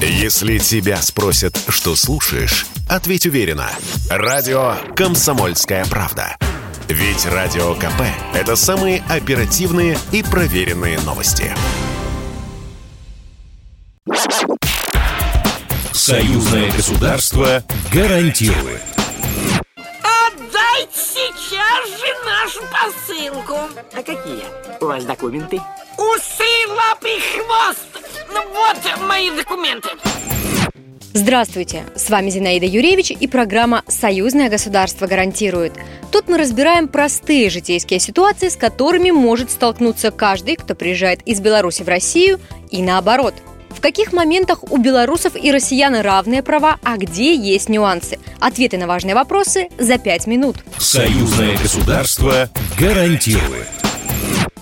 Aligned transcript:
Если 0.00 0.58
тебя 0.58 1.00
спросят, 1.00 1.58
что 1.68 1.96
слушаешь, 1.96 2.66
ответь 2.88 3.24
уверенно. 3.24 3.70
Радио 4.10 4.74
«Комсомольская 4.94 5.86
правда». 5.86 6.36
Ведь 6.88 7.24
Радио 7.24 7.74
КП– 7.74 8.02
это 8.34 8.56
самые 8.56 9.02
оперативные 9.08 9.98
и 10.12 10.22
проверенные 10.22 11.00
новости. 11.00 11.52
Союзное 15.92 16.70
государство 16.70 17.64
гарантирует. 17.90 18.82
Отдайте 20.02 20.92
сейчас 20.92 21.88
же 21.98 22.06
нашу 22.24 22.60
посылку. 22.70 23.56
А 23.94 24.02
какие 24.02 24.44
у 24.78 24.86
вас 24.86 25.04
документы? 25.04 25.60
Усы, 25.96 26.68
лапы, 26.68 27.18
хвост. 27.34 27.95
Ну 28.36 28.42
вот 28.52 29.08
мои 29.08 29.30
документы. 29.30 29.88
Здравствуйте, 31.14 31.84
с 31.94 32.10
вами 32.10 32.28
Зинаида 32.28 32.66
Юрьевич 32.66 33.10
и 33.10 33.26
программа 33.26 33.82
«Союзное 33.88 34.50
государство 34.50 35.06
гарантирует». 35.06 35.72
Тут 36.12 36.28
мы 36.28 36.36
разбираем 36.36 36.88
простые 36.88 37.48
житейские 37.48 37.98
ситуации, 37.98 38.50
с 38.50 38.56
которыми 38.56 39.10
может 39.10 39.50
столкнуться 39.50 40.10
каждый, 40.10 40.56
кто 40.56 40.74
приезжает 40.74 41.22
из 41.22 41.40
Беларуси 41.40 41.82
в 41.82 41.88
Россию 41.88 42.38
и 42.70 42.82
наоборот. 42.82 43.32
В 43.70 43.80
каких 43.80 44.12
моментах 44.12 44.70
у 44.70 44.76
белорусов 44.76 45.32
и 45.34 45.50
россиян 45.50 45.94
равные 45.94 46.42
права, 46.42 46.76
а 46.84 46.98
где 46.98 47.34
есть 47.34 47.70
нюансы? 47.70 48.18
Ответы 48.38 48.76
на 48.76 48.86
важные 48.86 49.14
вопросы 49.14 49.68
за 49.78 49.96
пять 49.96 50.26
минут. 50.26 50.56
Союзное 50.76 51.56
государство 51.56 52.50
гарантирует. 52.78 53.75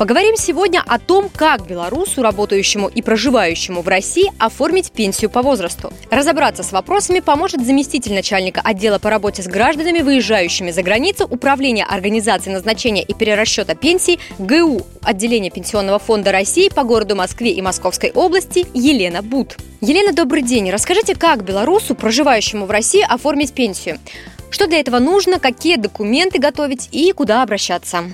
Поговорим 0.00 0.34
сегодня 0.34 0.82
о 0.86 0.98
том, 0.98 1.28
как 1.28 1.66
белорусу, 1.66 2.22
работающему 2.22 2.88
и 2.88 3.02
проживающему 3.02 3.82
в 3.82 3.88
России, 3.88 4.32
оформить 4.38 4.92
пенсию 4.92 5.28
по 5.28 5.42
возрасту. 5.42 5.92
Разобраться 6.10 6.62
с 6.62 6.72
вопросами 6.72 7.20
поможет 7.20 7.62
заместитель 7.66 8.14
начальника 8.14 8.62
отдела 8.64 8.98
по 8.98 9.10
работе 9.10 9.42
с 9.42 9.46
гражданами, 9.46 9.98
выезжающими 9.98 10.70
за 10.70 10.82
границу 10.82 11.26
Управления 11.26 11.84
организации 11.84 12.50
назначения 12.50 13.02
и 13.02 13.12
перерасчета 13.12 13.74
пенсий 13.74 14.18
ГУ 14.38 14.86
отделения 15.02 15.50
Пенсионного 15.50 15.98
фонда 15.98 16.32
России 16.32 16.70
по 16.70 16.82
городу 16.82 17.14
Москве 17.14 17.50
и 17.50 17.60
Московской 17.60 18.10
области 18.10 18.66
Елена 18.72 19.20
Бут. 19.20 19.58
Елена, 19.82 20.14
добрый 20.14 20.40
день. 20.40 20.70
Расскажите, 20.70 21.14
как 21.14 21.44
белорусу, 21.44 21.94
проживающему 21.94 22.64
в 22.64 22.70
России, 22.70 23.04
оформить 23.06 23.52
пенсию? 23.52 23.98
Что 24.48 24.66
для 24.66 24.80
этого 24.80 24.98
нужно, 24.98 25.38
какие 25.38 25.76
документы 25.76 26.38
готовить 26.38 26.88
и 26.90 27.12
куда 27.12 27.42
обращаться? 27.42 28.04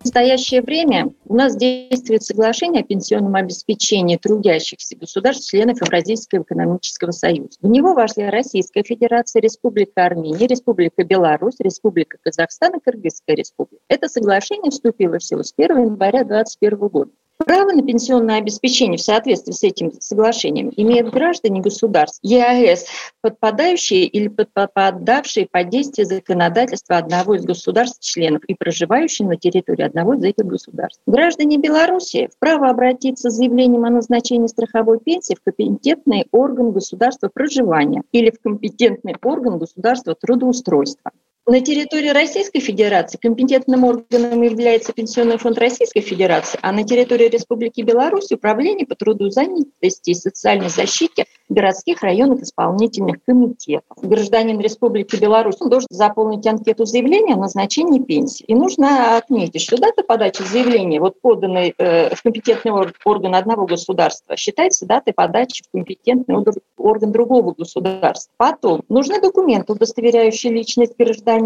В 0.00 0.06
настоящее 0.06 0.62
время 0.62 1.10
у 1.30 1.34
нас 1.36 1.54
действует 1.54 2.24
соглашение 2.24 2.82
о 2.82 2.84
пенсионном 2.84 3.36
обеспечении 3.36 4.16
трудящихся 4.16 4.96
государств, 4.96 5.48
членов 5.48 5.80
Евразийского 5.80 6.42
экономического 6.42 7.12
союза. 7.12 7.56
В 7.62 7.68
него 7.68 7.94
вошли 7.94 8.24
Российская 8.24 8.82
Федерация, 8.82 9.40
Республика 9.40 10.06
Армения, 10.06 10.48
Республика 10.48 11.04
Беларусь, 11.04 11.60
Республика 11.60 12.18
Казахстан 12.20 12.74
и 12.74 12.80
Кыргызская 12.80 13.36
Республика. 13.36 13.80
Это 13.86 14.08
соглашение 14.08 14.72
вступило 14.72 15.20
в 15.20 15.22
силу 15.22 15.44
с 15.44 15.54
1 15.56 15.84
января 15.84 16.24
2021 16.24 16.88
года. 16.88 17.12
Право 17.46 17.72
на 17.72 17.82
пенсионное 17.82 18.36
обеспечение 18.36 18.98
в 18.98 19.02
соответствии 19.02 19.52
с 19.52 19.62
этим 19.62 19.92
соглашением 19.98 20.72
имеют 20.76 21.10
граждане 21.10 21.62
государств 21.62 22.20
ЕАЭС, 22.22 22.84
подпадающие 23.22 24.04
или 24.04 24.28
подпадавшие 24.28 25.48
под 25.50 25.70
действие 25.70 26.04
законодательства 26.04 26.98
одного 26.98 27.36
из 27.36 27.44
государств-членов 27.44 28.44
и 28.44 28.54
проживающие 28.54 29.26
на 29.26 29.36
территории 29.36 29.84
одного 29.84 30.14
из 30.14 30.24
этих 30.24 30.44
государств. 30.44 31.00
Граждане 31.06 31.56
Беларуси 31.56 32.28
вправе 32.36 32.66
обратиться 32.66 33.30
с 33.30 33.34
заявлением 33.34 33.84
о 33.86 33.90
назначении 33.90 34.46
страховой 34.46 35.00
пенсии 35.00 35.34
в 35.34 35.42
компетентный 35.42 36.26
орган 36.32 36.72
государства 36.72 37.30
проживания 37.32 38.02
или 38.12 38.30
в 38.30 38.40
компетентный 38.42 39.16
орган 39.22 39.58
государства 39.58 40.14
трудоустройства. 40.14 41.10
На 41.50 41.60
территории 41.60 42.10
Российской 42.10 42.60
Федерации 42.60 43.18
компетентным 43.20 43.82
органом 43.82 44.40
является 44.42 44.92
Пенсионный 44.92 45.36
фонд 45.36 45.58
Российской 45.58 45.98
Федерации, 45.98 46.60
а 46.62 46.70
на 46.70 46.84
территории 46.84 47.26
Республики 47.26 47.80
Беларусь 47.80 48.30
Управление 48.30 48.86
по 48.86 48.94
труду, 48.94 49.30
занятости 49.30 50.10
и 50.10 50.14
социальной 50.14 50.68
защите 50.68 51.24
городских 51.48 52.02
районных 52.02 52.42
исполнительных 52.42 53.16
комитетов. 53.26 53.98
Гражданин 54.00 54.60
Республики 54.60 55.16
Беларусь 55.16 55.56
должен 55.58 55.88
заполнить 55.90 56.46
анкету 56.46 56.84
заявления 56.84 57.34
о 57.34 57.38
назначении 57.38 57.98
пенсии. 57.98 58.44
И 58.44 58.54
нужно 58.54 59.16
отметить, 59.16 59.62
что 59.62 59.76
дата 59.76 60.04
подачи 60.04 60.42
заявления, 60.42 61.00
вот 61.00 61.20
поданной 61.20 61.74
э, 61.76 62.14
в 62.14 62.22
компетентный 62.22 62.70
орган 63.04 63.34
одного 63.34 63.66
государства, 63.66 64.36
считается 64.36 64.86
датой 64.86 65.14
подачи 65.14 65.64
в 65.64 65.72
компетентный 65.72 66.36
орган 66.76 67.10
другого 67.10 67.52
государства. 67.58 68.32
Потом 68.36 68.82
нужны 68.88 69.20
документы, 69.20 69.72
удостоверяющие 69.72 70.52
личность 70.52 70.94
гражданина, 70.96 71.39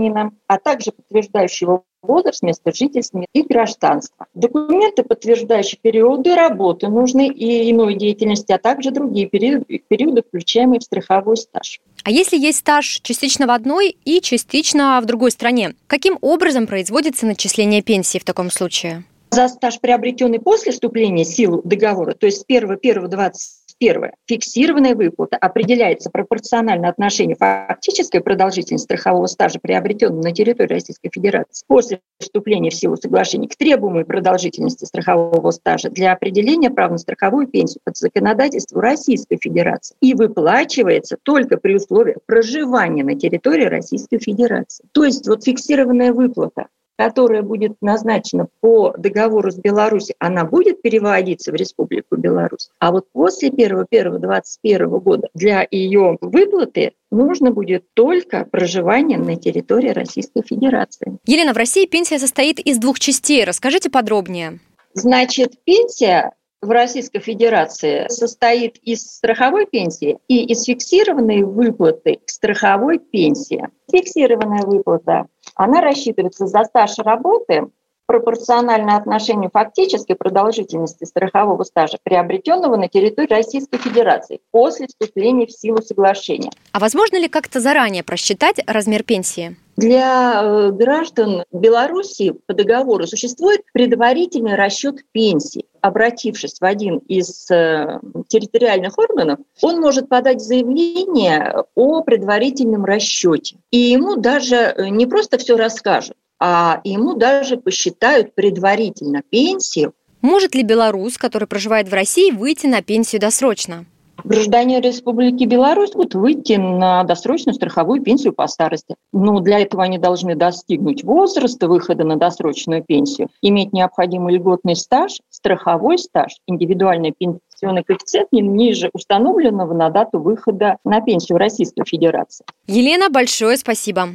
а 0.47 0.59
также 0.59 0.93
подтверждающие 0.93 1.67
его 1.67 1.85
возраст, 2.03 2.43
место 2.43 2.73
жительства 2.73 3.25
и 3.33 3.43
гражданство. 3.43 4.27
Документы, 4.35 5.03
подтверждающие 5.03 5.79
периоды 5.81 6.35
работы 6.35 6.89
нужны 6.89 7.29
и 7.29 7.71
иной 7.71 7.95
деятельности, 7.95 8.53
а 8.53 8.59
также 8.59 8.91
другие 8.91 9.27
периоды, 9.27 9.83
периоды, 9.89 10.23
включаемые 10.23 10.81
в 10.81 10.83
страховой 10.83 11.37
стаж. 11.37 11.81
А 12.05 12.11
если 12.11 12.37
есть 12.37 12.59
стаж 12.59 13.01
частично 13.03 13.47
в 13.47 13.51
одной 13.51 13.97
и 14.05 14.21
частично 14.21 15.01
в 15.03 15.07
другой 15.07 15.31
стране, 15.31 15.75
каким 15.87 16.19
образом 16.21 16.67
производится 16.67 17.27
начисление 17.27 17.83
пенсии 17.83 18.19
в 18.19 18.25
таком 18.25 18.51
случае? 18.51 19.05
За 19.31 19.49
стаж, 19.49 19.81
приобретенный 19.81 20.39
после 20.39 20.71
вступления 20.71 21.25
в 21.25 21.29
силу 21.29 21.61
договора, 21.65 22.15
то 22.15 22.27
есть 22.27 22.43
с 22.43 22.45
1.1.20 22.49 23.64
Первое. 23.85 24.15
Фиксированная 24.27 24.95
выплата 24.95 25.37
определяется 25.37 26.09
пропорционально 26.09 26.89
отношению 26.89 27.37
фактической 27.37 28.23
продолжительности 28.23 28.87
страхового 28.87 29.27
стажа, 29.27 29.59
приобретенного 29.61 30.23
на 30.23 30.33
территории 30.33 30.73
Российской 30.73 31.11
Федерации 31.13 31.67
после 31.67 32.01
вступления 32.19 32.71
в 32.71 32.75
силу 32.75 32.97
соглашения 32.97 33.47
к 33.47 33.57
требуемой 33.57 34.07
продолжительности 34.07 34.87
страхового 34.87 35.51
стажа 35.51 35.91
для 35.91 36.15
определения 36.15 36.71
права 36.71 36.93
на 36.93 36.99
страховую 36.99 37.47
пенсию 37.47 37.83
под 37.85 37.99
законодательством 37.99 38.81
Российской 38.81 39.37
Федерации 39.37 39.95
и 40.01 40.15
выплачивается 40.15 41.19
только 41.23 41.59
при 41.59 41.75
условии 41.75 42.17
проживания 42.25 43.05
на 43.05 43.17
территории 43.17 43.67
Российской 43.67 44.19
Федерации. 44.19 44.87
То 44.93 45.05
есть 45.05 45.29
вот 45.29 45.45
фиксированная 45.45 46.15
выплата 46.15 46.69
которая 46.97 47.43
будет 47.43 47.77
назначена 47.81 48.49
по 48.61 48.95
договору 48.97 49.51
с 49.51 49.57
Беларусью, 49.57 50.17
она 50.19 50.45
будет 50.45 50.83
переводиться 50.83 51.53
в 51.53 51.55
Республику 51.55 52.17
Беларусь. 52.17 52.71
А 52.79 52.93
вот 52.93 53.07
после 53.13 53.51
1.1.2021 53.51 55.01
года 55.01 55.29
для 55.35 55.67
ее 55.71 56.19
выплаты 56.21 56.93
нужно 57.11 57.51
будет 57.51 57.85
только 57.95 58.45
проживание 58.45 59.19
на 59.19 59.37
территории 59.37 59.91
Российской 59.91 60.43
Федерации. 60.43 61.19
Елена, 61.27 61.53
в 61.53 61.57
России 61.57 61.87
пенсия 61.87 62.19
состоит 62.19 62.59
из 62.61 62.79
двух 62.79 62.99
частей. 62.99 63.45
Расскажите 63.45 63.91
подробнее. 63.91 64.61
Значит, 64.95 65.55
пенсия 65.65 66.33
в 66.65 66.71
Российской 66.71 67.21
Федерации 67.21 68.09
состоит 68.09 68.79
из 68.79 69.03
страховой 69.03 69.67
пенсии 69.67 70.19
и 70.29 70.45
из 70.45 70.65
фиксированной 70.65 71.43
выплаты 71.43 72.21
к 72.25 72.31
страховой 72.31 72.99
пенсии. 72.99 73.69
Фиксированная 73.91 74.63
выплата, 74.63 75.27
она 75.55 75.81
рассчитывается 75.81 76.47
за 76.47 76.65
стаж 76.65 76.99
работы 76.99 77.69
пропорционально 78.07 78.97
отношению 78.97 79.51
фактической 79.53 80.15
продолжительности 80.15 81.05
страхового 81.05 81.63
стажа, 81.65 81.99
приобретенного 82.03 82.77
на 82.77 82.89
территории 82.89 83.33
Российской 83.33 83.79
Федерации 83.79 84.41
после 84.51 84.87
вступления 84.87 85.47
в 85.47 85.53
силу 85.53 85.83
соглашения. 85.83 86.51
А 86.73 86.79
возможно 86.79 87.17
ли 87.19 87.29
как-то 87.29 87.61
заранее 87.61 88.03
просчитать 88.03 88.61
размер 88.67 89.03
пенсии? 89.03 89.57
Для 89.77 90.41
э, 90.41 90.71
граждан 90.71 91.45
Беларуси 91.51 92.35
по 92.47 92.55
договору 92.55 93.07
существует 93.07 93.63
предварительный 93.73 94.55
расчет 94.55 94.99
пенсии. 95.11 95.67
Обратившись 95.81 96.61
в 96.61 96.65
один 96.65 96.99
из 96.99 97.51
э, 97.51 97.99
территориальных 98.29 98.97
органов, 98.99 99.41
он 99.63 99.81
может 99.81 100.09
подать 100.09 100.41
заявление 100.41 101.65
о 101.75 102.03
предварительном 102.03 102.85
расчете. 102.85 103.57
И 103.71 103.79
ему 103.79 104.17
даже 104.17 104.57
э, 104.57 104.89
не 104.91 105.07
просто 105.07 105.39
все 105.39 105.57
расскажут, 105.57 106.17
а 106.47 106.83
ему 106.85 107.15
даже 107.15 107.57
посчитают 107.57 108.35
предварительно 108.35 109.23
пенсию. 109.23 109.95
Может 110.21 110.55
ли 110.55 110.63
белорус, 110.63 111.17
который 111.17 111.49
проживает 111.49 111.89
в 111.89 111.95
России, 111.95 112.31
выйти 112.31 112.67
на 112.67 112.83
пенсию 112.83 113.23
досрочно? 113.23 113.87
Граждане 114.25 114.83
Республики 114.83 115.45
Беларусь 115.45 115.93
будут 115.93 116.15
выйти 116.15 116.53
на 116.53 117.03
досрочную 117.05 117.55
страховую 117.55 118.03
пенсию 118.03 118.35
по 118.35 118.47
старости. 118.47 118.95
Но 119.11 119.41
для 119.41 119.61
этого 119.61 119.85
они 119.85 119.97
должны 119.97 120.35
достигнуть 120.35 121.03
возраста 121.03 121.67
выхода 121.67 122.05
на 122.05 122.17
досрочную 122.17 122.85
пенсию, 122.85 123.29
иметь 123.41 123.73
необходимый 123.73 124.35
льготный 124.35 124.77
стаж, 124.77 125.21
страховой 125.31 125.97
стаж, 125.97 126.37
индивидуальный 126.47 127.13
пенсионный 127.13 127.85
коэффициент 127.85 128.29
не 128.33 128.43
ниже 128.43 128.91
установленного 128.93 129.73
на 129.73 129.89
дату 129.89 130.19
выхода 130.19 130.77
на 130.85 131.01
пенсию 131.01 131.39
Российской 131.39 131.85
Федерации. 131.87 132.45
Елена, 132.67 133.09
большое 133.09 133.57
спасибо. 133.57 134.11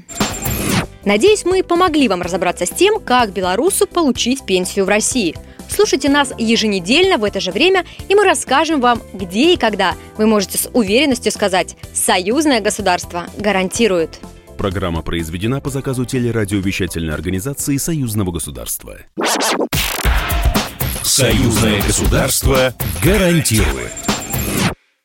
Надеюсь, 1.09 1.43
мы 1.43 1.63
помогли 1.63 2.07
вам 2.07 2.21
разобраться 2.21 2.67
с 2.67 2.69
тем, 2.69 2.99
как 2.99 3.33
белорусу 3.33 3.87
получить 3.87 4.45
пенсию 4.45 4.85
в 4.85 4.89
России. 4.89 5.35
Слушайте 5.67 6.07
нас 6.07 6.31
еженедельно 6.37 7.17
в 7.17 7.23
это 7.23 7.39
же 7.39 7.51
время, 7.51 7.83
и 8.07 8.13
мы 8.13 8.23
расскажем 8.23 8.79
вам, 8.79 9.01
где 9.13 9.55
и 9.55 9.57
когда 9.57 9.95
вы 10.17 10.27
можете 10.27 10.59
с 10.59 10.69
уверенностью 10.71 11.31
сказать 11.31 11.77
«Союзное 11.95 12.61
государство 12.61 13.25
гарантирует». 13.39 14.19
Программа 14.55 15.01
произведена 15.01 15.61
по 15.61 15.71
заказу 15.71 16.05
телерадиовещательной 16.05 17.15
организации 17.15 17.77
Союзного 17.77 18.31
государства. 18.31 18.99
Союзное 21.01 21.81
государство 21.81 22.75
гарантирует. 23.03 24.08